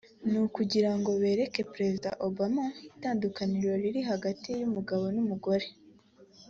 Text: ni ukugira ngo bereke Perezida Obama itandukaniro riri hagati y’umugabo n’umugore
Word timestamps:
ni 0.29 0.37
ukugira 0.45 0.91
ngo 0.97 1.11
bereke 1.21 1.61
Perezida 1.73 2.09
Obama 2.27 2.63
itandukaniro 2.89 3.71
riri 3.83 4.01
hagati 4.11 4.49
y’umugabo 4.59 5.03
n’umugore 5.15 5.67